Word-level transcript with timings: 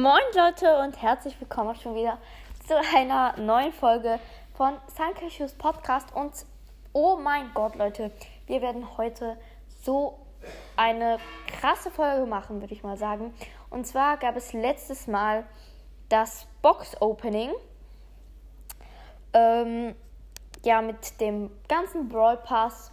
Moin 0.00 0.22
Leute 0.32 0.78
und 0.78 1.02
herzlich 1.02 1.40
willkommen 1.40 1.74
schon 1.74 1.96
wieder 1.96 2.18
zu 2.68 2.76
einer 2.94 3.36
neuen 3.36 3.72
Folge 3.72 4.20
von 4.54 4.74
Sankashus 4.86 5.54
Podcast. 5.54 6.14
Und 6.14 6.32
oh 6.92 7.16
mein 7.16 7.50
Gott, 7.52 7.74
Leute, 7.74 8.12
wir 8.46 8.62
werden 8.62 8.96
heute 8.96 9.36
so 9.82 10.20
eine 10.76 11.18
krasse 11.48 11.90
Folge 11.90 12.26
machen, 12.26 12.60
würde 12.60 12.74
ich 12.74 12.84
mal 12.84 12.96
sagen. 12.96 13.34
Und 13.70 13.88
zwar 13.88 14.18
gab 14.18 14.36
es 14.36 14.52
letztes 14.52 15.08
Mal 15.08 15.44
das 16.08 16.46
Box-Opening. 16.62 17.50
Ähm, 19.32 19.96
ja, 20.62 20.80
mit 20.80 21.20
dem 21.20 21.50
ganzen 21.66 22.08
Brawl 22.08 22.36
Pass. 22.36 22.92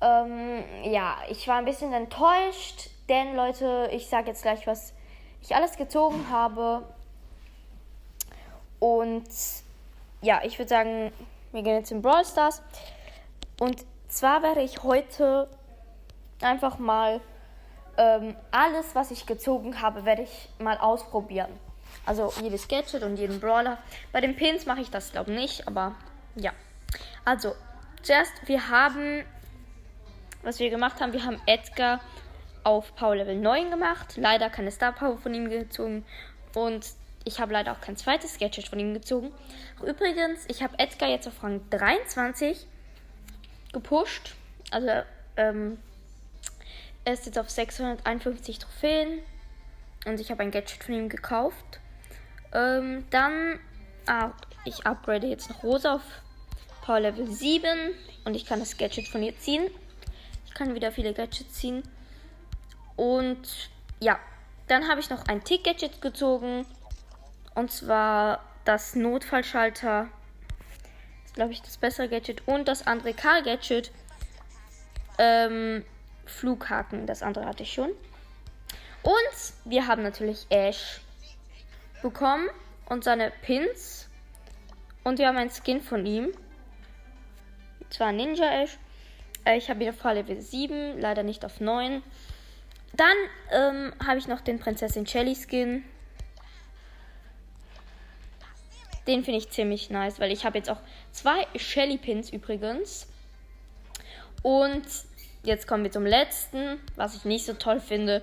Ähm, 0.00 0.64
ja, 0.82 1.18
ich 1.28 1.46
war 1.46 1.58
ein 1.58 1.66
bisschen 1.66 1.92
enttäuscht, 1.92 2.90
denn 3.08 3.36
Leute, 3.36 3.88
ich 3.92 4.08
sage 4.08 4.26
jetzt 4.26 4.42
gleich, 4.42 4.66
was 4.66 4.92
ich 5.42 5.54
alles 5.54 5.76
gezogen 5.76 6.26
habe. 6.30 6.82
Und 8.78 9.28
ja, 10.22 10.40
ich 10.44 10.58
würde 10.58 10.68
sagen, 10.68 11.12
wir 11.52 11.62
gehen 11.62 11.76
jetzt 11.76 11.90
in 11.90 12.02
Brawl 12.02 12.24
Stars. 12.24 12.62
Und 13.58 13.84
zwar 14.08 14.42
werde 14.42 14.62
ich 14.62 14.82
heute 14.82 15.48
einfach 16.40 16.78
mal 16.78 17.20
ähm, 17.96 18.36
alles, 18.50 18.94
was 18.94 19.10
ich 19.10 19.26
gezogen 19.26 19.80
habe, 19.82 20.04
werde 20.04 20.22
ich 20.22 20.48
mal 20.58 20.78
ausprobieren. 20.78 21.50
Also 22.06 22.32
jedes 22.42 22.68
Gadget 22.68 23.02
und 23.02 23.16
jeden 23.16 23.40
Brawler. 23.40 23.78
Bei 24.12 24.20
den 24.20 24.36
Pins 24.36 24.66
mache 24.66 24.80
ich 24.80 24.90
das, 24.90 25.12
glaube 25.12 25.32
ich, 25.32 25.38
nicht, 25.38 25.68
aber 25.68 25.94
ja. 26.34 26.52
Also, 27.24 27.54
zuerst, 28.02 28.32
wir 28.46 28.68
haben, 28.68 29.24
was 30.42 30.58
wir 30.58 30.70
gemacht 30.70 31.00
haben, 31.00 31.12
wir 31.12 31.24
haben 31.24 31.40
Edgar 31.46 32.00
auf 32.64 32.94
Power 32.94 33.16
Level 33.16 33.36
9 33.36 33.70
gemacht. 33.70 34.16
Leider 34.16 34.50
keine 34.50 34.70
Star 34.70 34.92
Power 34.92 35.18
von 35.18 35.34
ihm 35.34 35.48
gezogen. 35.48 36.04
Und 36.54 36.86
ich 37.24 37.40
habe 37.40 37.52
leider 37.52 37.72
auch 37.72 37.80
kein 37.80 37.96
zweites 37.96 38.38
Gadget 38.38 38.68
von 38.68 38.78
ihm 38.78 38.94
gezogen. 38.94 39.32
Übrigens, 39.82 40.44
ich 40.48 40.62
habe 40.62 40.78
Edgar 40.78 41.08
jetzt 41.08 41.28
auf 41.28 41.42
Rang 41.42 41.60
23 41.70 42.66
gepusht. 43.72 44.34
Also, 44.70 44.88
ähm, 45.36 45.78
er 47.04 47.14
ist 47.14 47.26
jetzt 47.26 47.38
auf 47.38 47.50
651 47.50 48.58
Trophäen. 48.58 49.20
Und 50.06 50.18
ich 50.18 50.30
habe 50.30 50.42
ein 50.42 50.50
Gadget 50.50 50.82
von 50.82 50.94
ihm 50.94 51.08
gekauft. 51.08 51.80
Ähm, 52.52 53.04
dann, 53.10 53.58
ah, 54.06 54.30
ich 54.64 54.86
upgrade 54.86 55.26
jetzt 55.26 55.50
noch 55.50 55.62
Rosa 55.62 55.96
auf 55.96 56.02
Power 56.82 57.00
Level 57.00 57.30
7. 57.30 57.68
Und 58.24 58.34
ich 58.34 58.46
kann 58.46 58.60
das 58.60 58.76
Gadget 58.76 59.08
von 59.08 59.22
ihr 59.22 59.38
ziehen. 59.38 59.70
Ich 60.46 60.54
kann 60.54 60.74
wieder 60.74 60.90
viele 60.90 61.12
Gadgets 61.12 61.52
ziehen. 61.52 61.82
Und 63.00 63.70
ja, 63.98 64.18
dann 64.68 64.86
habe 64.86 65.00
ich 65.00 65.08
noch 65.08 65.24
ein 65.26 65.42
Tick-Gadget 65.42 66.02
gezogen. 66.02 66.66
Und 67.54 67.72
zwar 67.72 68.44
das 68.66 68.94
Notfallschalter. 68.94 70.08
Das 70.10 71.24
ist, 71.24 71.34
glaube 71.34 71.52
ich, 71.52 71.62
das 71.62 71.78
bessere 71.78 72.10
Gadget. 72.10 72.46
Und 72.46 72.68
das 72.68 72.86
andere 72.86 73.14
K-Gadget. 73.14 73.90
Ähm, 75.16 75.82
Flughaken. 76.26 77.06
Das 77.06 77.22
andere 77.22 77.46
hatte 77.46 77.62
ich 77.62 77.72
schon. 77.72 77.88
Und 79.02 79.54
wir 79.64 79.86
haben 79.86 80.02
natürlich 80.02 80.44
Ash 80.50 81.00
bekommen 82.02 82.50
und 82.84 83.02
seine 83.02 83.32
Pins. 83.40 84.10
Und 85.04 85.18
wir 85.18 85.26
haben 85.26 85.38
einen 85.38 85.50
Skin 85.50 85.80
von 85.80 86.04
ihm. 86.04 86.34
Und 87.80 87.94
zwar 87.94 88.12
Ninja 88.12 88.62
Ash. 88.62 88.76
Äh, 89.46 89.56
ich 89.56 89.70
habe 89.70 89.84
ihn 89.84 89.88
auf 89.88 90.04
Level 90.04 90.38
7, 90.38 91.00
leider 91.00 91.22
nicht 91.22 91.46
auf 91.46 91.60
9. 91.60 92.02
Dann 93.00 93.16
ähm, 93.50 93.94
habe 94.06 94.18
ich 94.18 94.28
noch 94.28 94.42
den 94.42 94.58
Prinzessin 94.58 95.06
Shelly 95.06 95.34
Skin. 95.34 95.82
Den 99.06 99.24
finde 99.24 99.38
ich 99.38 99.48
ziemlich 99.48 99.88
nice, 99.88 100.20
weil 100.20 100.30
ich 100.30 100.44
habe 100.44 100.58
jetzt 100.58 100.68
auch 100.68 100.80
zwei 101.10 101.46
Shelly 101.56 101.96
Pins 101.96 102.28
übrigens. 102.28 103.06
Und 104.42 104.84
jetzt 105.44 105.66
kommen 105.66 105.82
wir 105.84 105.90
zum 105.90 106.04
letzten, 106.04 106.78
was 106.94 107.16
ich 107.16 107.24
nicht 107.24 107.46
so 107.46 107.54
toll 107.54 107.80
finde. 107.80 108.20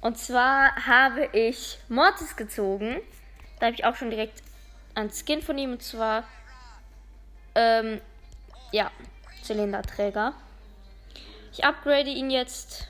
Und 0.00 0.16
zwar 0.16 0.74
habe 0.86 1.28
ich 1.34 1.76
Mortis 1.90 2.36
gezogen. 2.36 3.02
Da 3.58 3.66
habe 3.66 3.74
ich 3.74 3.84
auch 3.84 3.96
schon 3.96 4.08
direkt 4.08 4.42
ein 4.94 5.10
Skin 5.10 5.42
von 5.42 5.58
ihm. 5.58 5.72
Und 5.72 5.82
zwar, 5.82 6.24
ähm, 7.54 8.00
ja, 8.72 8.90
Zylinderträger. 9.42 10.32
Ich 11.52 11.66
upgrade 11.66 12.08
ihn 12.08 12.30
jetzt 12.30 12.89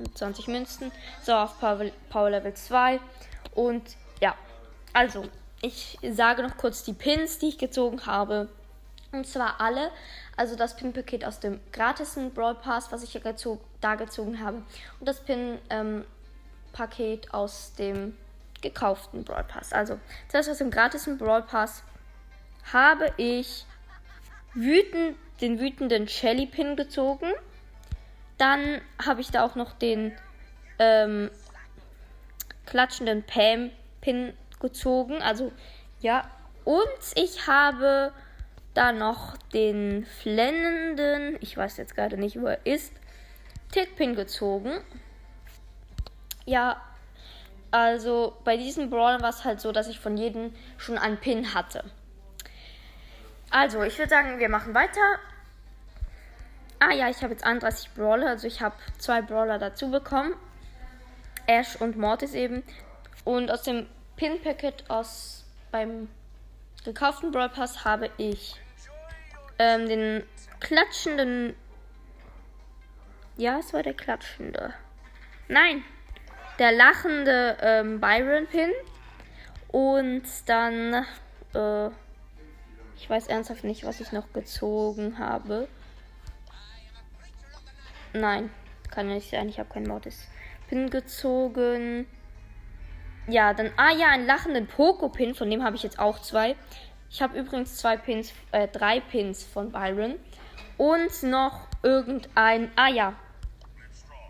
mit 0.00 0.16
20 0.16 0.48
Münzen. 0.48 0.90
So, 1.22 1.34
auf 1.34 1.58
Power, 1.60 1.86
Power 2.08 2.30
Level 2.30 2.54
2. 2.54 3.00
Und 3.54 3.82
ja, 4.20 4.34
also, 4.92 5.24
ich 5.60 5.98
sage 6.02 6.42
noch 6.42 6.56
kurz 6.56 6.84
die 6.84 6.92
Pins, 6.92 7.38
die 7.38 7.48
ich 7.48 7.58
gezogen 7.58 8.06
habe. 8.06 8.48
Und 9.12 9.26
zwar 9.26 9.60
alle. 9.60 9.90
Also 10.36 10.56
das 10.56 10.76
Pin-Paket 10.76 11.24
aus 11.24 11.40
dem 11.40 11.60
gratisen 11.72 12.32
Brawl 12.32 12.54
Pass, 12.54 12.92
was 12.92 13.02
ich 13.02 13.12
ja 13.12 13.20
gezo 13.20 13.60
da 13.80 13.96
gezogen 13.96 14.42
habe. 14.42 14.62
Und 14.98 15.06
das 15.06 15.20
Pin-Paket 15.20 17.26
ähm, 17.26 17.32
aus 17.32 17.74
dem 17.74 18.16
gekauften 18.62 19.24
Brawl 19.24 19.44
Pass. 19.44 19.72
Also, 19.72 19.98
zuerst 20.28 20.48
aus 20.48 20.58
dem 20.58 20.70
gratisen 20.70 21.18
Brawl 21.18 21.42
Pass 21.42 21.82
habe 22.72 23.12
ich 23.16 23.66
wütend, 24.54 25.16
den 25.40 25.58
wütenden 25.58 26.08
Shelly 26.08 26.46
Pin 26.46 26.76
gezogen. 26.76 27.32
Dann 28.40 28.80
habe 29.04 29.20
ich 29.20 29.30
da 29.30 29.44
auch 29.44 29.54
noch 29.54 29.74
den 29.74 30.16
ähm, 30.78 31.30
klatschenden 32.64 33.22
Pam-Pin 33.22 34.32
gezogen. 34.60 35.20
Also 35.20 35.52
ja. 36.00 36.22
Und 36.64 36.88
ich 37.16 37.46
habe 37.46 38.12
da 38.72 38.92
noch 38.92 39.36
den 39.52 40.06
flennenden, 40.06 41.36
ich 41.40 41.54
weiß 41.54 41.76
jetzt 41.76 41.94
gerade 41.94 42.16
nicht, 42.16 42.40
wo 42.40 42.46
er 42.46 42.64
ist, 42.64 42.94
Tick-Pin 43.72 44.14
gezogen. 44.14 44.72
Ja, 46.46 46.80
also 47.70 48.36
bei 48.44 48.56
diesen 48.56 48.88
Brawlern 48.88 49.20
war 49.20 49.30
es 49.30 49.44
halt 49.44 49.60
so, 49.60 49.70
dass 49.70 49.86
ich 49.88 50.00
von 50.00 50.16
jedem 50.16 50.54
schon 50.78 50.96
einen 50.96 51.18
Pin 51.18 51.52
hatte. 51.54 51.84
Also, 53.50 53.82
ich 53.82 53.98
würde 53.98 54.08
sagen, 54.08 54.38
wir 54.38 54.48
machen 54.48 54.74
weiter. 54.74 55.18
Ah 56.80 56.94
ja, 56.94 57.10
ich 57.10 57.22
habe 57.22 57.32
jetzt 57.32 57.44
31 57.44 57.90
Brawler, 57.90 58.28
also 58.28 58.46
ich 58.46 58.62
habe 58.62 58.74
zwei 58.96 59.20
Brawler 59.20 59.58
dazu 59.58 59.90
bekommen. 59.90 60.34
Ash 61.46 61.76
und 61.76 61.98
Mortis 61.98 62.32
eben. 62.32 62.62
Und 63.24 63.50
aus 63.50 63.62
dem 63.62 63.86
Pin-Packet 64.16 64.88
aus 64.88 65.44
beim 65.70 66.08
gekauften 66.84 67.32
Brawl 67.32 67.50
Pass 67.50 67.84
habe 67.84 68.10
ich 68.16 68.56
ähm, 69.58 69.88
den 69.88 70.24
klatschenden. 70.58 71.54
Ja, 73.36 73.58
es 73.58 73.74
war 73.74 73.82
der 73.82 73.94
klatschende. 73.94 74.72
Nein, 75.48 75.84
der 76.58 76.72
lachende 76.72 77.58
ähm, 77.60 78.00
Byron 78.00 78.46
Pin. 78.46 78.70
Und 79.68 80.22
dann, 80.46 81.04
äh, 81.54 81.88
ich 82.96 83.08
weiß 83.08 83.26
ernsthaft 83.26 83.64
nicht, 83.64 83.84
was 83.84 84.00
ich 84.00 84.12
noch 84.12 84.32
gezogen 84.32 85.18
habe. 85.18 85.68
Nein, 88.12 88.50
kann 88.90 89.08
ja 89.08 89.14
nicht 89.14 89.30
sein. 89.30 89.48
Ich 89.48 89.58
habe 89.58 89.72
keinen 89.72 89.86
Mortis 89.86 90.26
Pin 90.68 90.90
gezogen. 90.90 92.06
Ja, 93.28 93.54
dann, 93.54 93.70
ah 93.76 93.92
ja, 93.92 94.08
einen 94.08 94.26
lachenden 94.26 94.66
Poco-Pin, 94.66 95.34
von 95.34 95.50
dem 95.50 95.62
habe 95.62 95.76
ich 95.76 95.82
jetzt 95.82 95.98
auch 95.98 96.20
zwei. 96.20 96.56
Ich 97.10 97.22
habe 97.22 97.38
übrigens 97.38 97.76
zwei 97.76 97.96
Pins, 97.96 98.32
äh, 98.52 98.68
drei 98.68 99.00
Pins 99.00 99.44
von 99.44 99.70
Byron. 99.70 100.14
Und 100.76 101.22
noch 101.22 101.68
irgendein, 101.82 102.70
ah 102.76 102.88
ja, 102.88 103.14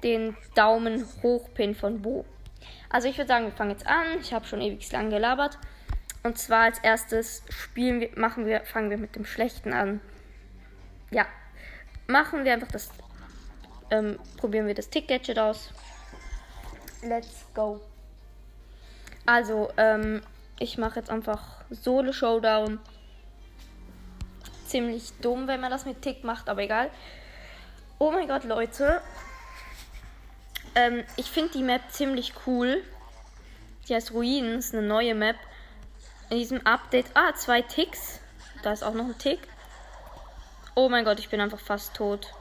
den 0.03 0.37
Daumen 0.55 1.07
hoch 1.23 1.49
Pin 1.55 1.75
von 1.75 2.03
Bo. 2.03 2.25
Also 2.89 3.09
ich 3.09 3.17
würde 3.17 3.29
sagen, 3.29 3.47
wir 3.47 3.53
fangen 3.53 3.71
jetzt 3.71 3.87
an. 3.87 4.19
Ich 4.21 4.33
habe 4.33 4.47
schon 4.47 4.61
ewig 4.61 4.91
lang 4.93 5.11
gelabert. 5.11 5.59
Und 6.23 6.39
zwar 6.39 6.65
als 6.65 6.79
erstes 6.81 7.43
spielen 7.49 8.01
wir, 8.01 8.11
machen 8.17 8.47
wir, 8.47 8.63
fangen 8.63 8.91
wir 8.91 8.99
mit 8.99 9.17
dem 9.17 9.25
Schlechten 9.25 9.73
an. 9.73 10.01
Ja, 11.11 11.27
machen 12.07 12.45
wir 12.45 12.53
einfach 12.53 12.71
das 12.71 12.91
ähm, 13.91 14.19
probieren 14.37 14.67
wir 14.67 14.75
das 14.75 14.89
Tick-Gadget 14.91 15.39
aus. 15.39 15.71
Let's 17.03 17.47
go. 17.55 17.81
Also, 19.27 19.71
ähm, 19.77 20.23
ich 20.59 20.79
mache 20.79 20.99
jetzt 20.99 21.11
einfach 21.11 21.63
Solo-Showdown. 21.71 22.79
Ziemlich 24.67 25.13
dumm, 25.21 25.49
wenn 25.49 25.61
man 25.61 25.71
das 25.71 25.87
mit 25.87 26.03
Tick 26.03 26.25
macht, 26.25 26.49
aber 26.49 26.63
egal. 26.63 26.91
Oh 27.99 28.11
mein 28.11 28.29
Gott, 28.29 28.45
Leute. 28.45 29.01
Ähm, 30.75 31.05
ich 31.17 31.31
finde 31.31 31.53
die 31.53 31.63
Map 31.63 31.83
ziemlich 31.91 32.35
cool. 32.47 32.83
Die 33.89 33.95
heißt 33.95 34.13
Ruinen, 34.13 34.59
ist 34.59 34.75
eine 34.75 34.87
neue 34.87 35.15
Map. 35.15 35.37
In 36.31 36.39
diesem 36.39 36.65
Update. 36.67 37.07
Ah, 37.15 37.35
zwei 37.35 37.63
Ticks. 37.63 38.21
Da 38.63 38.73
ist 38.73 38.85
auch 38.85 38.95
noch 38.95 39.07
ein 39.07 39.19
Tick. 39.19 39.41
Oh 40.75 40.89
mein 40.89 41.05
Gott, 41.05 41.19
ich 41.19 41.29
bin 41.29 41.41
einfach 41.41 41.59
fast 41.59 41.95
tot. 41.95 42.33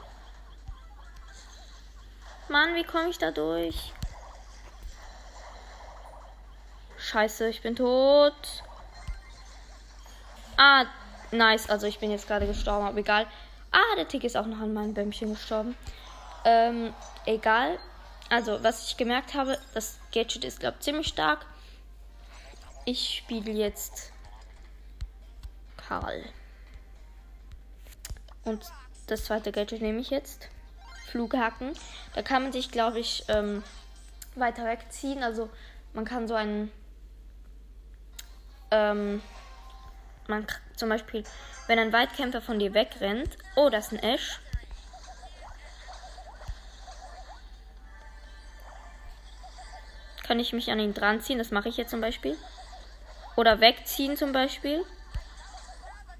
Mann, 2.50 2.74
wie 2.74 2.84
komme 2.84 3.08
ich 3.08 3.18
da 3.18 3.30
durch? 3.30 3.92
scheiße, 7.10 7.48
ich 7.48 7.60
bin 7.62 7.74
tot. 7.74 8.62
Ah, 10.56 10.86
nice. 11.32 11.68
Also 11.68 11.86
ich 11.86 11.98
bin 11.98 12.10
jetzt 12.10 12.28
gerade 12.28 12.46
gestorben, 12.46 12.86
aber 12.86 12.98
egal. 12.98 13.26
Ah, 13.72 13.96
der 13.96 14.06
Tick 14.06 14.24
ist 14.24 14.36
auch 14.36 14.46
noch 14.46 14.60
an 14.60 14.72
meinem 14.72 14.94
Bäumchen 14.94 15.34
gestorben. 15.34 15.76
Ähm, 16.44 16.94
egal. 17.26 17.78
Also, 18.28 18.62
was 18.62 18.86
ich 18.86 18.96
gemerkt 18.96 19.34
habe, 19.34 19.58
das 19.74 19.98
Gadget 20.12 20.44
ist, 20.44 20.60
glaube 20.60 20.76
ich, 20.78 20.84
ziemlich 20.84 21.08
stark. 21.08 21.46
Ich 22.84 23.18
spiele 23.18 23.50
jetzt 23.50 24.12
Karl. 25.76 26.24
Und 28.44 28.64
das 29.08 29.24
zweite 29.24 29.50
Gadget 29.50 29.82
nehme 29.82 30.00
ich 30.00 30.10
jetzt. 30.10 30.48
Flughaken. 31.10 31.72
Da 32.14 32.22
kann 32.22 32.42
man 32.42 32.52
sich, 32.52 32.70
glaube 32.70 32.98
ich, 32.98 33.24
ähm, 33.28 33.62
weiter 34.36 34.64
wegziehen. 34.64 35.22
Also 35.22 35.50
man 35.92 36.04
kann 36.04 36.28
so 36.28 36.34
einen, 36.34 36.70
ähm, 38.70 39.22
man 40.28 40.46
zum 40.76 40.88
Beispiel, 40.88 41.24
wenn 41.66 41.78
ein 41.78 41.92
Weitkämpfer 41.92 42.40
von 42.40 42.58
dir 42.58 42.74
wegrennt, 42.74 43.36
oh, 43.56 43.68
das 43.68 43.86
ist 43.86 43.92
ein 43.92 44.02
Ash. 44.02 44.40
Kann 50.22 50.38
ich 50.38 50.52
mich 50.52 50.70
an 50.70 50.78
ihn 50.78 50.94
dran 50.94 51.20
ziehen, 51.20 51.38
das 51.38 51.50
mache 51.50 51.68
ich 51.68 51.76
jetzt 51.76 51.90
zum 51.90 52.00
Beispiel. 52.00 52.36
Oder 53.36 53.60
wegziehen 53.60 54.16
zum 54.16 54.32
Beispiel. 54.32 54.84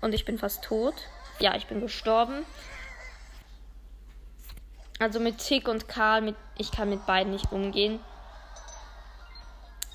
Und 0.00 0.14
ich 0.14 0.24
bin 0.24 0.38
fast 0.38 0.64
tot. 0.64 0.94
Ja, 1.38 1.54
ich 1.54 1.66
bin 1.68 1.80
gestorben. 1.80 2.44
Also 5.00 5.18
mit 5.18 5.38
Tick 5.38 5.66
und 5.66 5.88
Karl, 5.88 6.20
mit, 6.20 6.36
ich 6.58 6.70
kann 6.70 6.90
mit 6.90 7.06
beiden 7.06 7.32
nicht 7.32 7.50
umgehen. 7.50 8.00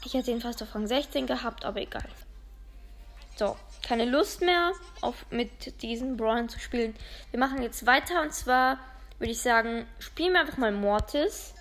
Ich 0.04 0.16
hätte 0.16 0.32
ihn 0.32 0.42
fast 0.42 0.64
auf 0.64 0.74
Rang 0.74 0.88
16 0.88 1.28
gehabt, 1.28 1.64
aber 1.64 1.80
egal. 1.80 2.10
So, 3.36 3.56
keine 3.84 4.06
Lust 4.06 4.42
mehr, 4.42 4.72
auf, 5.02 5.26
mit 5.30 5.82
diesen 5.84 6.18
Brawlern 6.18 6.50
zu 6.50 6.60
spielen. 6.60 6.96
Wir 7.30 7.40
machen 7.40 7.62
jetzt 7.62 7.86
weiter 7.86 8.24
und 8.24 8.34
zwar 8.34 8.80
würde 9.20 9.32
ich 9.32 9.42
sagen, 9.42 9.86
spielen 10.00 10.34
wir 10.34 10.42
einfach 10.42 10.58
mal 10.58 10.72
Mortis. 10.72 11.54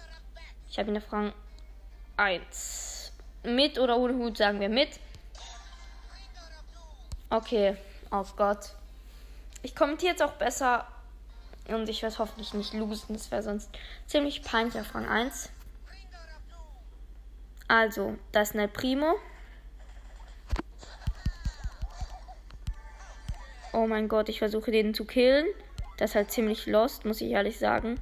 Ich 0.71 0.79
habe 0.79 0.91
ihn 0.91 0.97
auf 0.97 1.13
Rang 1.13 1.35
1. 2.17 3.13
Mit 3.43 3.79
oder 3.79 3.99
ohne 3.99 4.15
Hut 4.15 4.39
sagen 4.39 4.59
wir 4.59 4.71
mit. 4.71 4.89
Okay, 7.29 7.77
oh 8.11 8.25
Gott. 8.37 8.71
Ich 9.63 9.77
kommentiere 9.77 10.13
jetzt 10.13 10.23
auch 10.23 10.33
besser 10.33 10.87
und 11.69 11.89
ich 11.89 12.03
werde 12.03 12.19
hoffentlich 12.19 12.55
nicht 12.55 12.75
losen. 12.75 13.15
Das 13.15 13.31
wäre 13.31 13.43
sonst 13.43 13.71
ziemlich 14.07 14.43
peinlich 14.43 14.79
auf 14.79 14.95
Rang 14.95 15.09
1. 15.09 15.51
Also, 17.69 18.17
das 18.33 18.51
ist 18.51 18.57
eine 18.57 18.69
Primo. 18.69 19.15
Oh 23.73 23.87
mein 23.87 24.09
Gott, 24.09 24.29
ich 24.29 24.39
versuche 24.39 24.71
den 24.71 24.95
zu 24.95 25.05
killen. 25.05 25.47
Das 25.97 26.11
ist 26.11 26.17
halt 26.17 26.31
ziemlich 26.31 26.67
lost, 26.67 27.05
muss 27.05 27.21
ich 27.21 27.31
ehrlich 27.31 27.59
sagen. 27.59 28.01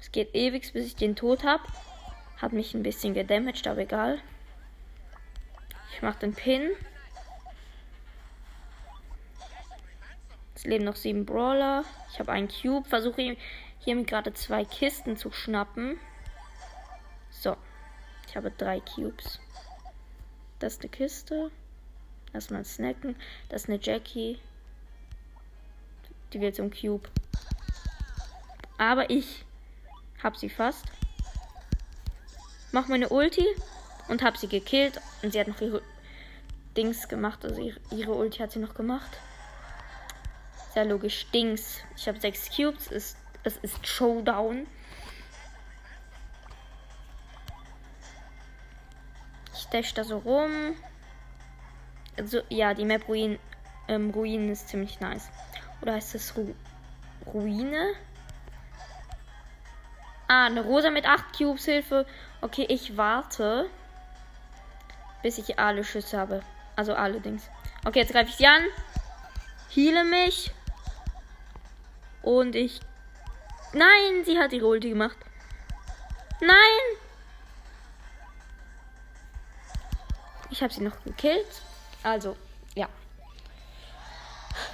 Es 0.00 0.10
geht 0.10 0.34
ewig, 0.34 0.72
bis 0.72 0.86
ich 0.86 0.96
den 0.96 1.16
tot 1.16 1.44
habe. 1.44 1.62
Hat 2.38 2.52
mich 2.52 2.74
ein 2.74 2.82
bisschen 2.82 3.14
gedamaged, 3.14 3.66
aber 3.66 3.80
egal. 3.80 4.20
Ich 5.92 6.02
mache 6.02 6.18
den 6.20 6.34
Pin. 6.34 6.70
Es 10.54 10.64
leben 10.64 10.84
noch 10.84 10.96
sieben 10.96 11.24
Brawler. 11.26 11.84
Ich 12.16 12.20
habe 12.20 12.32
einen 12.32 12.48
Cube. 12.48 12.88
Versuche 12.88 13.36
hier 13.78 14.04
gerade 14.04 14.32
zwei 14.32 14.64
Kisten 14.64 15.18
zu 15.18 15.30
schnappen. 15.30 16.00
So. 17.28 17.58
Ich 18.26 18.34
habe 18.34 18.50
drei 18.50 18.80
Cubes. 18.80 19.38
Das 20.58 20.72
ist 20.72 20.80
eine 20.80 20.88
Kiste. 20.88 21.50
Erstmal 22.32 22.64
snacken. 22.64 23.16
Das 23.50 23.64
ist 23.64 23.68
eine 23.68 23.78
Jackie. 23.82 24.38
Die 26.32 26.40
will 26.40 26.54
zum 26.54 26.70
Cube. 26.70 27.06
Aber 28.78 29.10
ich 29.10 29.44
habe 30.22 30.38
sie 30.38 30.48
fast. 30.48 30.86
Mach 32.72 32.88
meine 32.88 33.10
Ulti 33.10 33.44
und 34.08 34.22
habe 34.22 34.38
sie 34.38 34.48
gekillt. 34.48 35.02
Und 35.20 35.34
sie 35.34 35.40
hat 35.40 35.48
noch 35.48 35.60
ihre 35.60 35.82
Dings 36.78 37.08
gemacht. 37.08 37.44
Also 37.44 37.60
ihre, 37.60 37.78
ihre 37.90 38.14
Ulti 38.14 38.38
hat 38.38 38.52
sie 38.52 38.58
noch 38.58 38.72
gemacht. 38.72 39.18
Sehr 40.76 40.84
logisch. 40.84 41.26
Dings. 41.32 41.80
Ich 41.96 42.06
habe 42.06 42.20
sechs 42.20 42.54
Cubes. 42.54 42.90
Es, 42.90 43.16
es 43.44 43.56
ist 43.62 43.86
Showdown. 43.86 44.66
Ich 49.54 49.66
dash 49.68 49.94
da 49.94 50.04
so 50.04 50.18
rum. 50.18 50.76
Also, 52.18 52.42
ja, 52.50 52.74
die 52.74 52.84
Map 52.84 53.08
Ruin, 53.08 53.38
ähm, 53.88 54.10
Ruinen 54.10 54.50
ist 54.50 54.68
ziemlich 54.68 55.00
nice. 55.00 55.30
Oder 55.80 55.94
heißt 55.94 56.14
das 56.14 56.36
Ru 56.36 56.54
Ruine? 57.24 57.94
Ah, 60.28 60.44
eine 60.44 60.60
Rosa 60.60 60.90
mit 60.90 61.06
8 61.06 61.38
Cubes 61.38 61.64
Hilfe. 61.64 62.04
Okay, 62.42 62.66
ich 62.68 62.98
warte, 62.98 63.70
bis 65.22 65.38
ich 65.38 65.58
alle 65.58 65.84
Schüsse 65.84 66.18
habe. 66.18 66.42
Also 66.76 66.94
alle 66.94 67.18
Dings. 67.22 67.48
Okay, 67.86 68.00
jetzt 68.00 68.12
greife 68.12 68.28
ich 68.28 68.36
sie 68.36 68.46
an. 68.46 68.62
Heale 69.70 70.04
mich. 70.04 70.52
Und 72.26 72.56
ich. 72.56 72.80
Nein, 73.72 74.24
sie 74.24 74.36
hat 74.36 74.52
ihre 74.52 74.66
Ulti 74.66 74.88
gemacht. 74.88 75.16
Nein! 76.40 76.98
Ich 80.50 80.60
habe 80.60 80.74
sie 80.74 80.82
noch 80.82 81.00
gekillt. 81.04 81.62
Also, 82.02 82.36
ja. 82.74 82.88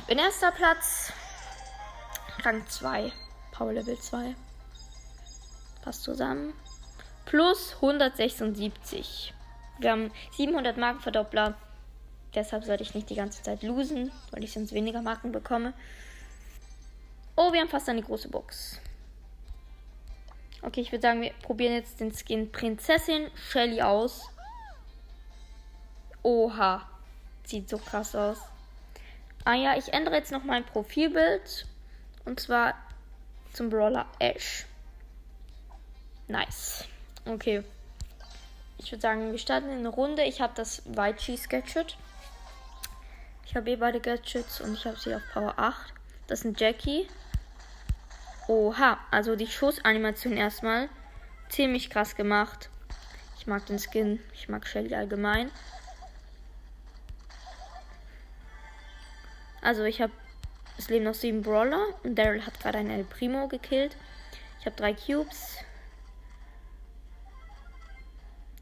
Bin 0.07 0.19
erster 0.19 0.51
Platz. 0.51 1.13
Rang 2.43 2.67
2. 2.67 3.13
Power 3.53 3.75
Level 3.75 3.99
2. 3.99 4.35
Passt 5.83 6.05
zusammen. 6.05 6.55
Plus 7.27 7.75
176. 7.75 9.35
Wir 9.79 9.91
haben 9.91 10.11
700 10.39 10.79
Markenverdoppler. 10.79 11.55
Deshalb 12.35 12.65
sollte 12.65 12.83
ich 12.83 12.95
nicht 12.95 13.11
die 13.11 13.17
ganze 13.17 13.43
Zeit 13.43 13.63
losen, 13.63 14.11
weil 14.31 14.43
ich 14.43 14.55
sonst 14.55 14.73
weniger 14.73 15.03
Marken 15.03 15.33
bekomme. 15.33 15.75
Oh, 17.45 17.53
wir 17.53 17.61
haben 17.61 17.69
fast 17.69 17.89
eine 17.89 18.03
große 18.03 18.29
Box. 18.29 18.79
Okay, 20.63 20.81
ich 20.81 20.93
würde 20.93 21.03
sagen, 21.03 21.23
wir 21.23 21.33
probieren 21.43 21.73
jetzt 21.73 21.99
den 21.99 22.15
Skin 22.15 22.53
Prinzessin 22.53 23.29
Shelly 23.35 23.83
aus. 23.83 24.29
Oha. 26.23 26.89
Sieht 27.43 27.69
so 27.69 27.79
krass 27.79 28.15
aus. 28.15 28.39
Ah 29.45 29.55
ja, 29.55 29.77
ich 29.77 29.93
ändere 29.93 30.15
jetzt 30.15 30.31
noch 30.31 30.45
mein 30.45 30.65
Profilbild. 30.65 31.67
Und 32.25 32.39
zwar 32.39 32.75
zum 33.53 33.71
Brawler 33.71 34.07
Ash. 34.21 34.65
Nice. 36.29 36.85
Okay. 37.25 37.65
Ich 38.79 38.93
würde 38.93 39.03
sagen, 39.03 39.33
wir 39.33 39.39
starten 39.39 39.69
in 39.69 39.79
eine 39.79 39.89
Runde. 39.89 40.23
Ich 40.23 40.41
habe 40.41 40.53
das 40.55 40.83
White 40.85 41.19
Cheese 41.19 41.49
Gadget. 41.49 41.97
Ich 43.47 43.57
habe 43.57 43.69
eh 43.69 43.75
beide 43.75 43.99
Gadgets 43.99 44.61
und 44.61 44.75
ich 44.75 44.87
habe 44.87 44.97
sie 44.97 45.13
auf 45.13 45.23
Power 45.33 45.55
8. 45.57 45.93
Das 46.29 46.39
ist 46.39 46.45
ein 46.45 46.55
Jackie. 46.57 47.09
Oha, 48.53 48.99
also 49.11 49.35
die 49.35 49.47
Schussanimation 49.47 50.37
erstmal. 50.37 50.91
Ziemlich 51.49 51.89
krass 51.89 52.17
gemacht. 52.17 52.69
Ich 53.39 53.47
mag 53.47 53.65
den 53.65 53.79
Skin. 53.79 54.21
Ich 54.35 54.51
mag 54.51 54.67
Shelly 54.67 54.95
allgemein. 54.95 55.51
Also 59.63 59.85
ich 59.85 60.03
habe. 60.03 60.13
Es 60.77 60.91
leben 60.91 61.07
noch 61.07 61.15
sieben 61.15 61.41
Brawler. 61.41 61.83
Und 62.03 62.15
Daryl 62.17 62.45
hat 62.45 62.61
gerade 62.61 62.77
einen 62.77 62.91
El 62.91 63.05
Primo 63.05 63.49
gekillt. 63.49 63.97
Ich 64.61 64.67
habe 64.67 64.77
drei 64.77 64.93
Cubes. 64.93 65.57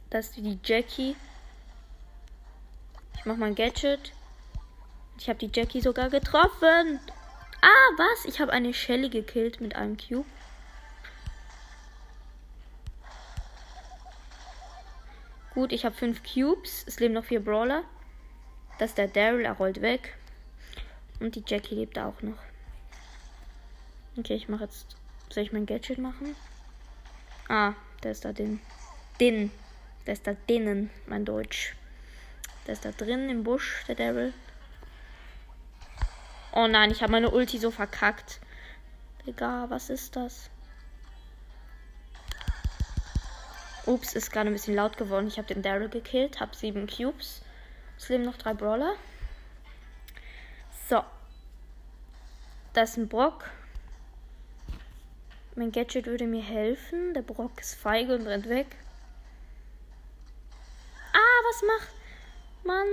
Das 0.09 0.27
ist 0.27 0.37
die 0.37 0.61
Jackie. 0.63 1.17
Ich 3.17 3.25
mache 3.25 3.39
mein 3.39 3.57
Gadget. 3.57 4.13
Ich 5.19 5.29
habe 5.29 5.41
die 5.41 5.51
Jackie 5.53 5.81
sogar 5.81 6.11
getroffen. 6.11 7.01
Ah, 7.63 7.91
was? 7.97 8.25
Ich 8.25 8.41
habe 8.41 8.53
eine 8.53 8.73
Shelly 8.73 9.09
gekillt 9.09 9.61
mit 9.61 9.77
einem 9.77 9.97
Cube. 9.97 10.27
Gut, 15.55 15.73
ich 15.73 15.85
habe 15.85 15.95
fünf 15.95 16.23
Cubes. 16.23 16.85
Es 16.87 17.01
leben 17.01 17.15
noch 17.15 17.25
vier 17.25 17.41
Brawler. 17.41 17.85
Das 18.79 18.91
ist 18.91 18.99
der 18.99 19.09
Daryl, 19.09 19.45
er 19.45 19.53
rollt 19.53 19.83
weg. 19.83 20.17
Und 21.19 21.35
die 21.35 21.45
Jackie 21.47 21.75
lebt 21.75 21.99
auch 21.99 22.23
noch. 22.23 22.39
Okay, 24.17 24.35
ich 24.35 24.49
mache 24.49 24.65
jetzt. 24.65 24.97
Soll 25.29 25.45
ich 25.45 25.53
mein 25.53 25.67
Gadget 25.67 25.99
machen? 25.99 26.35
Ah, 27.49 27.75
der 28.03 28.13
ist 28.13 28.25
da 28.25 28.33
drin. 28.33 28.61
Din. 29.21 29.51
Der 30.07 30.15
ist 30.15 30.27
da 30.27 30.35
drinnen, 30.47 30.91
mein 31.07 31.25
Deutsch. 31.25 31.77
Der 32.67 32.73
ist 32.73 32.85
da 32.85 32.93
drin 32.93 33.29
im 33.29 33.45
Busch, 33.45 33.85
der 33.87 33.97
Daryl. 33.97 34.33
Oh 36.53 36.67
nein, 36.67 36.91
ich 36.91 37.03
habe 37.03 37.13
meine 37.13 37.31
Ulti 37.31 37.59
so 37.59 37.71
verkackt. 37.71 38.41
Digga, 39.27 39.67
was 39.69 39.89
ist 39.89 40.17
das? 40.17 40.51
Ups, 43.87 44.15
ist 44.15 44.33
gerade 44.33 44.51
ein 44.51 44.53
bisschen 44.53 44.75
laut 44.75 44.97
geworden. 44.97 45.29
Ich 45.29 45.39
habe 45.39 45.53
den 45.53 45.63
Daryl 45.63 45.89
gekillt, 45.89 46.41
habe 46.41 46.57
sieben 46.57 46.87
Cubes. 46.89 47.43
Es 47.97 48.09
leben 48.09 48.25
noch 48.25 48.37
drei 48.37 48.55
Brawler. 48.55 48.95
So. 50.89 51.05
Da 52.73 52.83
ist 52.83 52.97
ein 52.97 53.09
Brock. 53.09 53.45
Mein 55.55 55.73
Gadget 55.73 56.07
würde 56.07 56.27
mir 56.27 56.43
helfen. 56.43 57.15
Der 57.15 57.23
Brock 57.23 57.61
ist 57.61 57.75
feige 57.75 58.15
und 58.15 58.27
rennt 58.27 58.49
weg. 58.49 58.77
Ah, 61.13 61.41
was 61.49 61.63
macht? 61.63 61.95
Mann, 62.65 62.87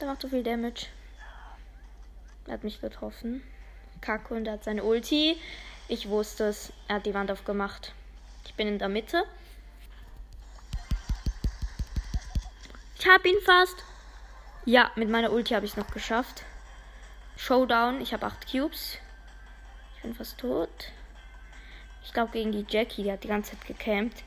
der 0.00 0.06
macht 0.08 0.22
so 0.22 0.28
viel 0.28 0.42
Damage. 0.42 0.86
Er 2.50 2.54
hat 2.54 2.64
mich 2.64 2.80
getroffen. 2.80 3.44
Kacke 4.00 4.34
und 4.34 4.44
er 4.44 4.54
hat 4.54 4.64
seine 4.64 4.82
Ulti. 4.82 5.36
Ich 5.86 6.08
wusste 6.08 6.48
es. 6.48 6.72
Er 6.88 6.96
hat 6.96 7.06
die 7.06 7.14
Wand 7.14 7.30
aufgemacht. 7.30 7.92
Ich 8.44 8.54
bin 8.54 8.66
in 8.66 8.80
der 8.80 8.88
Mitte. 8.88 9.22
Ich 12.98 13.06
hab 13.06 13.24
ihn 13.24 13.40
fast. 13.44 13.76
Ja, 14.64 14.90
mit 14.96 15.08
meiner 15.08 15.30
Ulti 15.30 15.54
habe 15.54 15.64
ich 15.64 15.70
es 15.70 15.76
noch 15.76 15.92
geschafft. 15.92 16.42
Showdown. 17.36 18.00
Ich 18.00 18.12
habe 18.12 18.26
8 18.26 18.50
Cubes. 18.50 18.98
Ich 19.94 20.02
bin 20.02 20.12
fast 20.12 20.36
tot. 20.38 20.90
Ich 22.02 22.12
glaube 22.12 22.32
gegen 22.32 22.50
die 22.50 22.66
Jackie, 22.68 23.04
die 23.04 23.12
hat 23.12 23.22
die 23.22 23.28
ganze 23.28 23.52
Zeit 23.52 23.64
gecampt. 23.64 24.24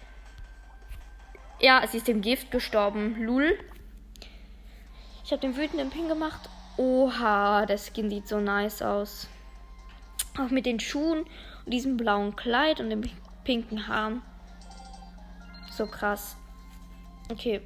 Ja, 1.59 1.85
sie 1.85 1.97
ist 1.97 2.07
dem 2.07 2.21
Gift 2.21 2.51
gestorben. 2.51 3.21
Lul. 3.21 3.59
Ich 5.25 5.31
habe 5.33 5.41
den 5.41 5.57
wütenden 5.57 5.89
Pin 5.89 6.07
gemacht. 6.07 6.49
Oha, 6.77 7.65
der 7.65 7.77
Skin 7.77 8.09
sieht 8.09 8.27
so 8.27 8.39
nice 8.39 8.81
aus. 8.81 9.27
Auch 10.37 10.49
mit 10.49 10.65
den 10.65 10.79
Schuhen 10.79 11.25
und 11.65 11.73
diesem 11.73 11.97
blauen 11.97 12.35
Kleid 12.35 12.79
und 12.79 12.89
dem 12.89 13.03
pinken 13.43 13.87
Haaren. 13.87 14.21
So 15.71 15.85
krass. 15.85 16.35
Okay. 17.31 17.61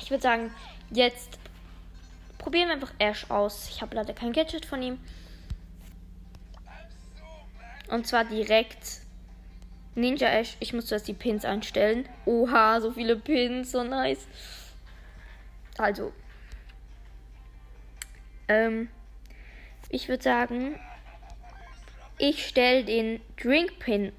Ich 0.00 0.10
würde 0.10 0.22
sagen, 0.22 0.50
jetzt 0.90 1.38
probieren 2.38 2.68
wir 2.68 2.74
einfach 2.74 2.94
Ash 2.98 3.30
aus. 3.30 3.68
Ich 3.70 3.82
habe 3.82 3.94
leider 3.94 4.14
kein 4.14 4.32
Gadget 4.32 4.64
von 4.64 4.82
ihm. 4.82 4.98
Und 7.88 8.06
zwar 8.06 8.24
direkt 8.24 9.00
Ninja 9.94 10.28
Ash. 10.28 10.56
Ich 10.60 10.72
muss 10.72 10.86
zuerst 10.86 11.08
die 11.08 11.14
Pins 11.14 11.44
einstellen. 11.44 12.08
Oha, 12.26 12.80
so 12.80 12.92
viele 12.92 13.16
Pins, 13.16 13.72
so 13.72 13.82
nice. 13.82 14.26
Also. 15.76 16.12
Ähm, 18.48 18.88
ich 19.90 20.08
würde 20.08 20.22
sagen, 20.22 20.78
ich 22.18 22.46
stelle 22.46 22.84
den 22.84 23.20
Drink 23.40 23.78
Pin 23.78 24.12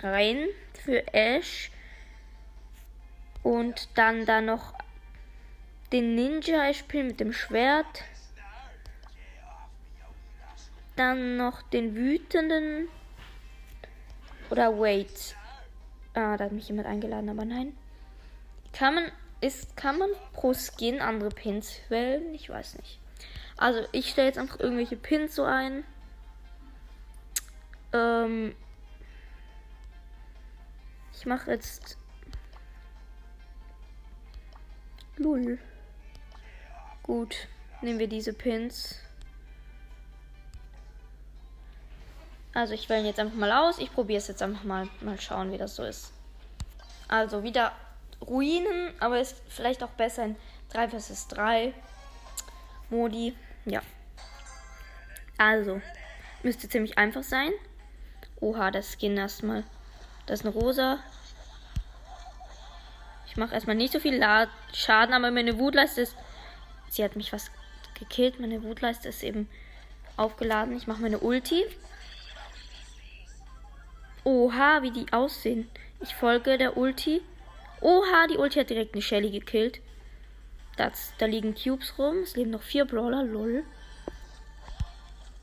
rein 0.00 0.46
für 0.84 1.12
Ash. 1.12 1.70
Und 3.42 3.88
dann 3.94 4.24
da 4.24 4.40
noch 4.40 4.72
den 5.92 6.14
Ninja 6.14 6.68
Ash 6.68 6.82
Pin 6.84 7.08
mit 7.08 7.20
dem 7.20 7.32
Schwert. 7.32 8.04
Dann 10.96 11.36
noch 11.36 11.62
den 11.62 11.94
wütenden 11.94 12.88
oder 14.50 14.78
wait. 14.78 15.36
Ah, 16.14 16.36
da 16.36 16.44
hat 16.44 16.52
mich 16.52 16.68
jemand 16.68 16.86
eingeladen, 16.86 17.28
aber 17.28 17.44
nein. 17.44 17.76
Kann 18.72 18.94
man, 18.94 19.12
ist, 19.40 19.76
kann 19.76 19.98
man 19.98 20.10
pro 20.32 20.54
Skin 20.54 21.00
andere 21.00 21.30
Pins 21.30 21.80
wählen? 21.88 22.32
Ich 22.34 22.48
weiß 22.48 22.78
nicht. 22.78 23.00
Also, 23.56 23.86
ich 23.92 24.10
stelle 24.10 24.28
jetzt 24.28 24.38
einfach 24.38 24.60
irgendwelche 24.60 24.96
Pins 24.96 25.34
so 25.34 25.44
ein. 25.44 25.84
Ähm, 27.92 28.54
ich 31.12 31.26
mache 31.26 31.50
jetzt. 31.52 31.96
Lul. 35.16 35.58
Gut, 37.02 37.48
nehmen 37.82 37.98
wir 37.98 38.08
diese 38.08 38.32
Pins. 38.32 38.98
Also 42.52 42.72
ich 42.72 42.88
wähle 42.88 43.06
jetzt 43.06 43.18
einfach 43.20 43.36
mal 43.36 43.52
aus. 43.52 43.78
Ich 43.78 43.92
probiere 43.92 44.18
es 44.18 44.28
jetzt 44.28 44.42
einfach 44.42 44.64
mal. 44.64 44.88
Mal 45.00 45.20
schauen, 45.20 45.52
wie 45.52 45.58
das 45.58 45.76
so 45.76 45.84
ist. 45.84 46.12
Also 47.08 47.42
wieder 47.42 47.72
Ruinen, 48.20 48.94
aber 49.00 49.20
ist 49.20 49.42
vielleicht 49.48 49.82
auch 49.82 49.90
besser 49.90 50.24
in 50.24 50.36
3 50.70 50.88
vs 50.88 51.28
3 51.28 51.74
Modi. 52.94 53.34
Ja. 53.64 53.82
Also, 55.36 55.80
müsste 56.42 56.68
ziemlich 56.68 56.96
einfach 56.96 57.24
sein. 57.24 57.50
Oha, 58.40 58.70
das 58.70 58.92
Skin 58.92 59.16
erstmal. 59.16 59.64
Das 60.26 60.40
ist 60.40 60.46
eine 60.46 60.54
rosa. 60.54 60.98
Ich 63.26 63.36
mache 63.36 63.54
erstmal 63.54 63.76
nicht 63.76 63.92
so 63.92 63.98
viel 63.98 64.24
Schaden, 64.72 65.12
aber 65.12 65.30
meine 65.32 65.58
Wutleiste 65.58 66.02
ist. 66.02 66.16
Sie 66.88 67.02
hat 67.02 67.16
mich 67.16 67.32
was 67.32 67.50
gekillt. 67.98 68.38
Meine 68.38 68.62
Wutleiste 68.62 69.08
ist 69.08 69.24
eben 69.24 69.48
aufgeladen. 70.16 70.76
Ich 70.76 70.86
mache 70.86 71.02
meine 71.02 71.18
Ulti. 71.18 71.64
Oha, 74.22 74.82
wie 74.82 74.92
die 74.92 75.12
aussehen. 75.12 75.68
Ich 76.00 76.14
folge 76.14 76.58
der 76.58 76.76
Ulti. 76.76 77.22
Oha, 77.80 78.28
die 78.28 78.38
Ulti 78.38 78.60
hat 78.60 78.70
direkt 78.70 78.94
eine 78.94 79.02
Shelly 79.02 79.30
gekillt. 79.30 79.80
Das, 80.76 81.12
da 81.18 81.26
liegen 81.26 81.54
Cubes 81.54 81.98
rum. 81.98 82.18
Es 82.18 82.36
leben 82.36 82.50
noch 82.50 82.62
vier 82.62 82.84
Brawler. 82.84 83.22
Lol. 83.22 83.64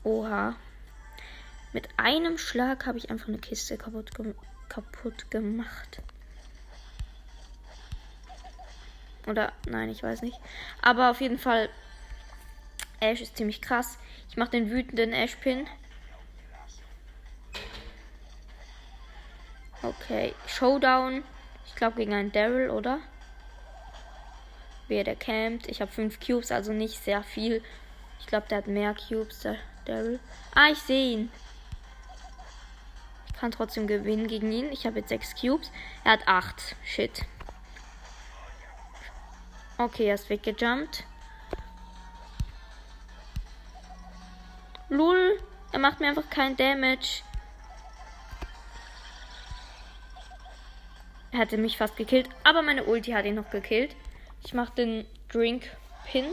Oha. 0.04 0.56
Mit 1.72 1.88
einem 1.96 2.36
Schlag 2.36 2.86
habe 2.86 2.98
ich 2.98 3.10
einfach 3.10 3.28
eine 3.28 3.38
Kiste 3.38 3.78
kaputt, 3.78 4.14
ge 4.14 4.34
kaputt 4.68 5.30
gemacht. 5.30 6.02
Oder, 9.26 9.52
nein, 9.66 9.88
ich 9.88 10.02
weiß 10.02 10.22
nicht. 10.22 10.38
Aber 10.80 11.10
auf 11.10 11.20
jeden 11.20 11.38
Fall, 11.38 11.68
Ash 13.00 13.20
ist 13.20 13.36
ziemlich 13.36 13.62
krass. 13.62 13.98
Ich 14.28 14.36
mache 14.36 14.50
den 14.50 14.70
wütenden 14.70 15.12
Ash-Pin. 15.12 15.66
Okay, 19.82 20.34
Showdown. 20.46 21.22
Ich 21.66 21.74
glaube 21.74 21.96
gegen 21.96 22.14
einen 22.14 22.32
Daryl, 22.32 22.70
oder? 22.70 22.98
Wer 24.92 25.04
der 25.04 25.16
campt. 25.16 25.68
Ich 25.68 25.80
habe 25.80 25.90
fünf 25.90 26.20
Cubes, 26.20 26.52
also 26.52 26.70
nicht 26.70 27.02
sehr 27.02 27.22
viel. 27.22 27.64
Ich 28.20 28.26
glaube, 28.26 28.46
der 28.50 28.58
hat 28.58 28.66
mehr 28.66 28.94
Cubes, 28.94 29.40
der 29.40 29.56
Daryl. 29.86 30.20
Ah, 30.54 30.68
ich 30.70 30.80
sehe 30.80 31.14
ihn. 31.14 31.32
Ich 33.28 33.40
kann 33.40 33.52
trotzdem 33.52 33.86
gewinnen 33.86 34.28
gegen 34.28 34.52
ihn. 34.52 34.70
Ich 34.70 34.84
habe 34.84 34.98
jetzt 34.98 35.08
sechs 35.08 35.34
Cubes. 35.34 35.70
Er 36.04 36.12
hat 36.12 36.28
acht. 36.28 36.76
Shit. 36.84 37.22
Okay, 39.78 40.08
er 40.08 40.16
ist 40.16 40.28
weggejumpt. 40.28 41.04
Lul, 44.90 45.40
er 45.72 45.78
macht 45.78 46.00
mir 46.00 46.08
einfach 46.08 46.28
keinen 46.28 46.58
Damage. 46.58 47.22
Er 51.30 51.38
hatte 51.38 51.56
mich 51.56 51.78
fast 51.78 51.96
gekillt, 51.96 52.28
aber 52.44 52.60
meine 52.60 52.84
Ulti 52.84 53.12
hat 53.12 53.24
ihn 53.24 53.36
noch 53.36 53.48
gekillt. 53.48 53.96
Ich 54.44 54.54
mache 54.54 54.74
den 54.74 55.06
Drink 55.28 55.70
Pin. 56.06 56.26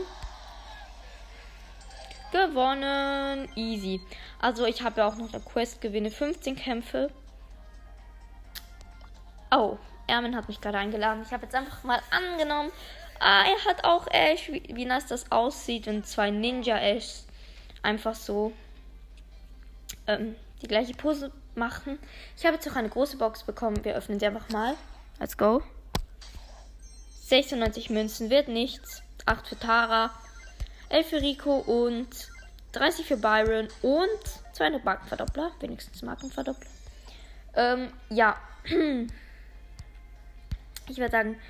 Gewonnen. 2.32 3.48
Easy. 3.56 4.00
Also 4.40 4.64
ich 4.66 4.82
habe 4.82 5.00
ja 5.00 5.08
auch 5.08 5.16
noch 5.16 5.32
eine 5.32 5.42
Quest, 5.42 5.80
gewinne 5.80 6.10
15 6.10 6.56
Kämpfe. 6.56 7.10
Oh, 9.50 9.78
Ermin 10.06 10.36
hat 10.36 10.48
mich 10.48 10.60
gerade 10.60 10.78
eingeladen. 10.78 11.22
Ich 11.24 11.32
habe 11.32 11.44
jetzt 11.44 11.54
einfach 11.54 11.82
mal 11.82 12.00
angenommen. 12.10 12.70
Ah, 13.18 13.44
er 13.44 13.70
hat 13.70 13.84
auch 13.84 14.06
Ash. 14.10 14.48
Wie, 14.48 14.62
wie 14.72 14.84
nice 14.84 15.06
das 15.06 15.30
aussieht, 15.30 15.86
wenn 15.86 16.04
zwei 16.04 16.30
Ninja 16.30 16.78
Ash 16.78 17.22
einfach 17.82 18.14
so 18.14 18.52
ähm, 20.06 20.36
die 20.62 20.68
gleiche 20.68 20.94
Pose 20.94 21.32
machen. 21.54 21.98
Ich 22.36 22.46
habe 22.46 22.56
jetzt 22.56 22.68
auch 22.68 22.76
eine 22.76 22.88
große 22.88 23.16
Box 23.16 23.42
bekommen. 23.44 23.84
Wir 23.84 23.94
öffnen 23.94 24.18
sie 24.18 24.26
einfach 24.26 24.48
mal. 24.50 24.76
Let's 25.18 25.36
go. 25.36 25.62
96 27.30 27.90
Münzen 27.90 28.28
wird 28.28 28.48
nichts. 28.48 29.04
8 29.24 29.46
für 29.46 29.58
Tara. 29.58 30.10
11 30.88 31.06
für 31.08 31.22
Rico 31.22 31.58
und 31.58 32.08
30 32.72 33.06
für 33.06 33.16
Byron 33.16 33.68
und 33.82 34.20
200 34.52 34.84
Markenverdoppler. 34.84 35.52
Wenigstens 35.60 36.02
Markenverdoppler. 36.02 36.68
Ähm, 37.54 37.92
ja. 38.10 38.36
Ich 40.88 40.96
würde 40.96 41.12
sagen, 41.12 41.40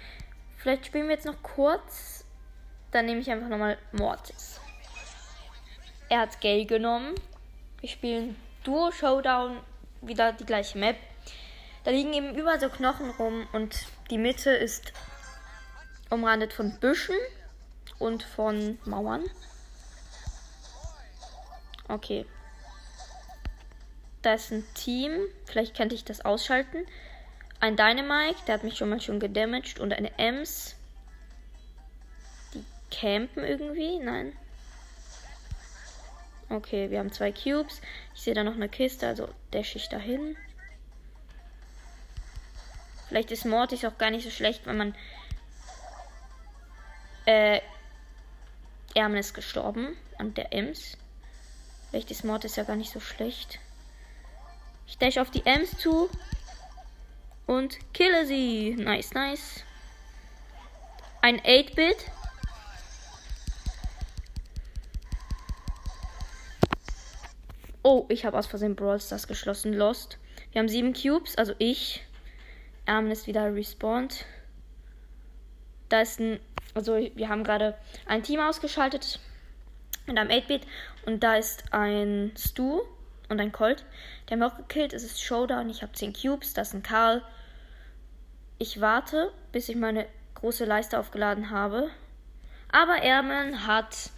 vielleicht 0.59 0.85
spielen 0.85 1.09
wir 1.09 1.15
jetzt 1.15 1.25
noch 1.25 1.43
kurz. 1.43 2.27
Dann 2.91 3.07
nehme 3.07 3.21
ich 3.23 3.31
einfach 3.31 3.49
nochmal 3.49 3.79
Mortis. 3.93 4.61
Er 6.11 6.21
hat 6.21 6.43
Gale 6.43 6.67
genommen. 6.67 7.15
Wir 7.81 7.89
spielen 7.89 8.37
Duo 8.65 8.93
Showdown. 8.93 9.61
Wieder 10.03 10.35
die 10.35 10.45
gleiche 10.45 10.77
Map. 10.77 10.97
Da 11.85 11.91
liegen 11.91 12.13
eben 12.13 12.35
überall 12.35 12.61
so 12.61 12.69
Knochen 12.69 13.09
rum 13.13 13.49
und 13.55 13.87
die 14.11 14.19
Mitte 14.19 14.51
ist 14.51 14.93
umrandet 16.11 16.52
von 16.52 16.79
Büschen 16.79 17.17
und 17.99 18.23
von 18.23 18.79
Mauern. 18.85 19.25
Okay. 21.88 22.26
Da 24.23 24.35
ist 24.35 24.50
ein 24.52 24.64
Team. 24.75 25.12
Vielleicht 25.47 25.76
könnte 25.76 25.95
ich 25.95 26.05
das 26.05 26.25
ausschalten. 26.25 26.87
ein 27.61 27.76
Dynamite, 27.76 28.43
der 28.47 28.55
hat 28.55 28.64
mich 28.64 28.76
schon 28.76 28.88
mal 28.88 29.00
schon 29.00 29.21
gedamaged. 29.21 29.79
Und 29.81 29.93
eine 29.93 30.17
Ems. 30.19 30.76
Die 32.55 32.64
campen 32.90 33.45
irgendwie? 33.45 33.99
Nein. 33.99 34.33
Okay, 36.49 36.90
wir 36.90 36.99
haben 36.99 37.12
zwei 37.12 37.33
Cubes. 37.33 37.81
Ich 38.14 38.23
sehe 38.23 38.35
da 38.35 38.43
noch 38.43 38.55
eine 38.55 38.69
Kiste, 38.69 39.07
also 39.07 39.29
dash 39.52 39.76
ich 39.76 39.88
dahin. 39.88 40.37
Vielleicht 43.09 43.31
ist 43.31 43.45
Mortis 43.45 43.85
auch 43.85 43.99
gar 43.99 44.11
nicht 44.11 44.25
so 44.25 44.31
schlecht, 44.31 44.67
wenn 44.67 44.76
man. 44.76 44.95
Äh. 47.31 47.61
Ermen 48.93 49.19
ist 49.19 49.35
gestorben 49.35 49.97
an 50.19 50.35
der 50.35 50.53
Ems. 50.53 50.99
Vielleicht 51.89 52.11
ist 52.11 52.25
Mortis 52.25 52.57
ja 52.57 52.65
gar 52.65 52.75
nicht 52.75 52.91
so 52.91 52.99
schlecht. 52.99 53.61
Ich 54.89 54.99
dash 54.99 55.17
auf 55.19 55.31
die 55.31 55.47
Ems 55.47 55.79
zu 55.79 56.11
und 57.47 57.79
kille 57.95 58.27
sie. 58.27 58.75
Nice, 58.75 59.15
nice. 59.15 59.63
Ein 61.21 61.41
8-Bit. 61.43 61.99
Oh, 67.85 68.07
ich 68.09 68.25
habe 68.25 68.37
aus 68.37 68.49
Versehen 68.49 68.75
Brawl 68.75 69.01
Stars 69.01 69.29
geschlossen. 69.29 69.73
Lost. 69.73 70.19
Wir 70.51 70.59
haben 70.59 70.69
sieben 70.69 70.95
Cubes, 70.95 71.37
also 71.37 71.55
ich. 71.59 72.05
Armin 72.87 73.13
ist 73.13 73.29
wieder 73.29 73.55
respawned. 73.55 74.27
Da 75.89 76.01
ist 76.01 76.19
ein. 76.19 76.41
Also, 76.75 76.97
wir 76.97 77.29
haben 77.29 77.45
gerade 77.45 77.77
ein 78.07 78.23
Team 78.23 78.41
ausgeschaltet. 78.41 79.19
Mit 80.07 80.19
einem 80.19 80.31
8-Bit. 80.31 80.67
Und 81.07 81.23
da 81.23 81.37
ist 81.37 81.65
ein 81.73 82.33
Stu 82.37 82.81
und 83.29 83.41
ein 83.41 83.53
Colt. 83.53 83.85
Der 84.29 84.35
haben 84.35 84.41
wir 84.41 84.47
auch 84.49 84.57
gekillt. 84.57 84.93
Es 84.93 85.03
ist 85.03 85.23
Showdown. 85.23 85.71
Ich 85.71 85.83
habe 85.83 85.93
10 85.93 86.12
Cubes. 86.12 86.55
Das 86.55 86.69
ist 86.69 86.75
ein 86.75 86.83
Karl. 86.83 87.23
Ich 88.59 88.81
warte, 88.81 89.33
bis 89.53 89.69
ich 89.69 89.77
meine 89.77 90.07
große 90.35 90.65
Leiste 90.65 90.99
aufgeladen 90.99 91.50
habe. 91.50 91.91
Aber 92.73 92.97
Ermen 92.97 93.67
hat 93.67 94.11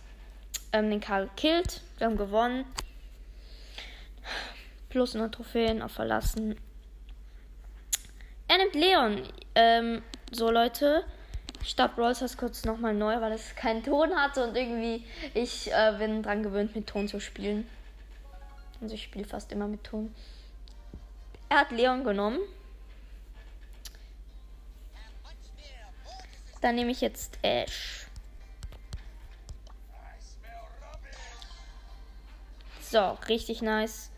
ähm, 0.72 0.90
den 0.90 1.00
Karl 1.00 1.28
gekillt. 1.28 1.80
Wir 1.98 2.06
haben 2.06 2.16
gewonnen. 2.16 2.64
Plus 4.88 5.14
100 5.14 5.34
Trophäen 5.34 5.82
auf 5.82 5.92
Verlassen. 5.92 6.56
Er 8.48 8.58
nimmt 8.58 8.74
Leon. 8.74 9.22
Ähm, 9.54 10.02
so 10.30 10.50
Leute. 10.50 11.04
Ich 11.62 11.70
starte 11.70 11.94
Brawl 11.94 12.14
Stars 12.14 12.36
kurz 12.36 12.64
nochmal 12.64 12.92
neu, 12.92 13.20
weil 13.20 13.32
es 13.32 13.54
keinen 13.54 13.84
Ton 13.84 14.14
hatte 14.16 14.42
und 14.42 14.56
irgendwie 14.56 15.04
ich 15.32 15.72
äh, 15.72 15.94
bin 15.96 16.22
dran 16.22 16.42
gewöhnt, 16.42 16.74
mit 16.74 16.88
Ton 16.88 17.06
zu 17.06 17.20
spielen. 17.20 17.68
Also 18.80 18.96
ich 18.96 19.04
spiele 19.04 19.24
fast 19.24 19.52
immer 19.52 19.68
mit 19.68 19.84
Ton. 19.84 20.12
Er 21.48 21.60
hat 21.60 21.70
Leon 21.70 22.02
genommen. 22.02 22.40
Dann 26.60 26.74
nehme 26.74 26.90
ich 26.90 27.00
jetzt 27.00 27.38
Ash. 27.42 28.06
So, 32.80 33.18
richtig 33.28 33.62
nice. 33.62 34.10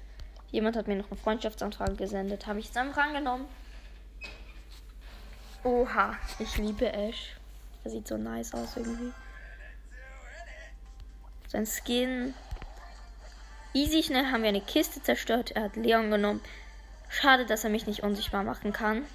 Jemand 0.50 0.76
hat 0.76 0.88
mir 0.88 0.96
noch 0.96 1.10
eine 1.10 1.20
Freundschaftsanfrage 1.20 1.96
gesendet. 1.96 2.46
Habe 2.46 2.60
ich 2.60 2.70
es 2.70 2.76
einfach 2.76 3.04
angenommen. 3.04 3.46
Oha, 5.64 6.14
ich 6.38 6.58
liebe 6.58 6.92
Ash. 6.92 7.36
Er 7.84 7.90
sieht 7.90 8.06
so 8.06 8.18
nice 8.18 8.52
aus 8.52 8.76
irgendwie. 8.76 9.12
Sein 11.48 11.64
Skin. 11.64 12.34
Easy 13.72 14.02
schnell 14.02 14.26
haben 14.26 14.42
wir 14.42 14.50
eine 14.50 14.60
Kiste 14.60 15.02
zerstört. 15.02 15.52
Er 15.52 15.62
hat 15.64 15.76
Leon 15.76 16.10
genommen. 16.10 16.42
Schade, 17.08 17.46
dass 17.46 17.64
er 17.64 17.70
mich 17.70 17.86
nicht 17.86 18.02
unsichtbar 18.02 18.44
machen 18.44 18.74
kann. 18.74 19.06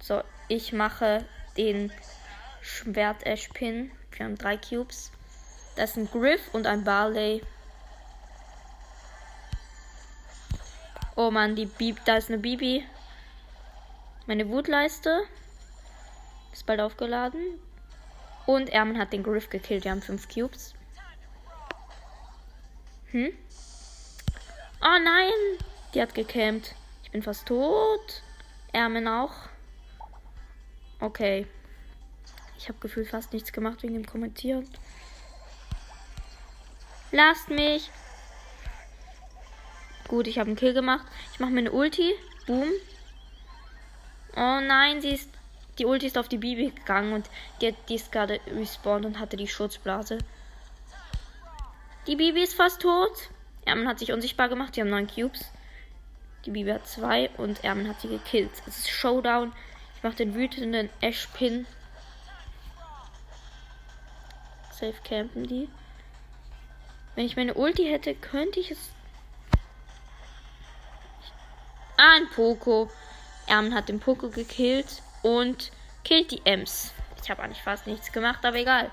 So, 0.00 0.22
ich 0.48 0.74
mache 0.74 1.24
den 1.56 1.90
Schwert-Ash-Pin. 2.60 3.90
Wir 4.12 4.26
haben 4.26 4.36
drei 4.36 4.58
Cubes. 4.58 5.10
Das 5.76 5.92
ist 5.92 5.96
ein 5.96 6.10
Griff 6.10 6.52
und 6.52 6.66
ein 6.66 6.84
Barley. 6.84 7.42
Oh 11.16 11.30
man, 11.30 11.56
die 11.56 11.66
Bibi, 11.66 12.00
da 12.04 12.16
ist 12.16 12.28
eine 12.28 12.38
Bibi. 12.38 12.84
Meine 14.26 14.48
Wutleiste 14.48 15.24
ist 16.52 16.64
bald 16.64 16.80
aufgeladen. 16.80 17.60
Und 18.46 18.70
Ermen 18.70 18.98
hat 18.98 19.12
den 19.12 19.22
Griff 19.22 19.50
gekillt. 19.50 19.84
Wir 19.84 19.90
haben 19.90 20.02
fünf 20.02 20.28
Cubes. 20.28 20.74
Hm? 23.10 23.32
Oh 24.80 24.98
nein! 25.02 25.32
Die 25.94 26.02
hat 26.02 26.14
gecampt. 26.14 26.74
Ich 27.02 27.10
bin 27.10 27.22
fast 27.22 27.46
tot. 27.46 28.22
Ermen 28.72 29.08
auch. 29.08 29.32
Okay. 31.00 31.46
Ich 32.58 32.68
habe 32.68 32.78
gefühlt 32.80 33.08
fast 33.08 33.32
nichts 33.32 33.52
gemacht 33.52 33.82
wegen 33.82 33.94
dem 33.94 34.06
Kommentieren. 34.06 34.68
Lasst 37.12 37.48
mich. 37.48 37.90
Gut, 40.08 40.26
ich 40.26 40.38
habe 40.38 40.48
einen 40.48 40.56
Kill 40.56 40.74
gemacht. 40.74 41.06
Ich 41.32 41.40
mache 41.40 41.50
mir 41.50 41.60
eine 41.60 41.72
Ulti. 41.72 42.14
Boom. 42.46 42.68
Oh 44.36 44.60
nein, 44.60 45.00
sie 45.00 45.10
ist. 45.10 45.30
Die 45.78 45.86
Ulti 45.86 46.06
ist 46.06 46.18
auf 46.18 46.28
die 46.28 46.38
Bibi 46.38 46.70
gegangen 46.70 47.14
und 47.14 47.28
die, 47.60 47.74
die 47.88 47.96
ist 47.96 48.12
gerade 48.12 48.40
respawned 48.46 49.06
und 49.06 49.18
hatte 49.18 49.36
die 49.36 49.48
Schutzblase. 49.48 50.18
Die 52.06 52.14
Bibi 52.16 52.42
ist 52.42 52.54
fast 52.54 52.82
tot. 52.82 53.30
Ermen 53.64 53.88
hat 53.88 53.98
sich 53.98 54.12
unsichtbar 54.12 54.48
gemacht. 54.48 54.76
Die 54.76 54.80
haben 54.80 54.90
neun 54.90 55.08
Cubes. 55.08 55.50
Die 56.46 56.52
Bibi 56.52 56.70
hat 56.70 56.86
zwei 56.86 57.30
und 57.38 57.64
Ermen 57.64 57.88
hat 57.88 58.00
sie 58.00 58.08
gekillt. 58.08 58.52
Es 58.66 58.78
ist 58.78 58.90
Showdown 58.90 59.52
mache 60.04 60.16
den 60.16 60.34
wütenden 60.34 60.90
Ash-Pin. 61.00 61.66
Safe 64.70 64.94
campen 65.02 65.46
die. 65.46 65.68
Wenn 67.14 67.24
ich 67.24 67.36
meine 67.36 67.54
Ulti 67.54 67.86
hätte, 67.86 68.14
könnte 68.14 68.60
ich 68.60 68.70
es. 68.70 68.90
Ah, 71.96 72.16
ein 72.16 72.28
Poco. 72.28 72.90
Ermen 73.46 73.74
hat 73.74 73.88
den 73.88 74.00
Poco 74.00 74.28
gekillt 74.28 75.02
und 75.22 75.70
killt 76.04 76.30
die 76.30 76.42
Ems. 76.44 76.92
Ich 77.22 77.30
habe 77.30 77.42
eigentlich 77.42 77.62
fast 77.62 77.86
nichts 77.86 78.12
gemacht, 78.12 78.44
aber 78.44 78.56
egal. 78.56 78.90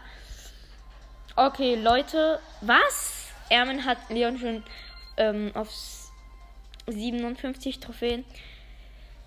Okay, 1.36 1.76
Leute. 1.76 2.40
Was? 2.62 3.28
Ermen 3.50 3.86
hat 3.86 3.98
Leon 4.10 4.38
schon 4.38 4.64
ähm, 5.18 5.52
auf 5.54 5.70
57 6.88 7.80
Trophäen. 7.80 8.26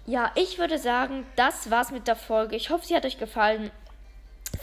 Ja, 0.06 0.32
ich 0.34 0.58
würde 0.58 0.78
sagen, 0.78 1.26
das 1.36 1.70
war's 1.70 1.90
mit 1.90 2.08
der 2.08 2.16
Folge. 2.16 2.56
Ich 2.56 2.70
hoffe, 2.70 2.86
sie 2.86 2.94
hat 2.94 3.06
euch 3.06 3.18
gefallen. 3.18 3.70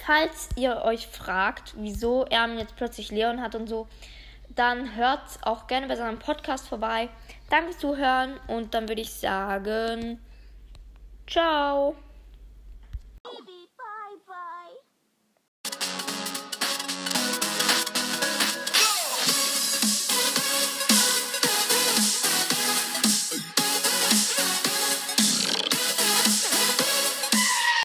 Falls 0.05 0.49
ihr 0.55 0.83
euch 0.83 1.07
fragt, 1.07 1.73
wieso 1.77 2.25
Ermin 2.25 2.59
jetzt 2.59 2.75
plötzlich 2.75 3.11
Leon 3.11 3.41
hat 3.41 3.55
und 3.55 3.67
so, 3.67 3.87
dann 4.49 4.95
hört 4.95 5.21
auch 5.41 5.67
gerne 5.67 5.87
bei 5.87 5.95
seinem 5.95 6.19
Podcast 6.19 6.67
vorbei. 6.67 7.09
Danke 7.49 7.71
fürs 7.71 7.79
Zuhören 7.79 8.39
und 8.47 8.73
dann 8.73 8.87
würde 8.87 9.01
ich 9.01 9.11
sagen, 9.11 10.19
ciao. 11.31 11.95